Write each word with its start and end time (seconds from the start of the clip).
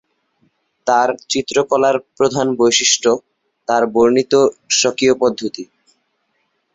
তার 0.87 1.09
চিত্রকলার 1.29 1.95
প্রধান 2.17 2.47
বৈশিষ্ট্য 2.59 3.09
তার 3.67 3.83
বর্ণিত 3.93 4.33
স্বকীয় 4.79 5.13
পদ্ধতি। 5.21 5.63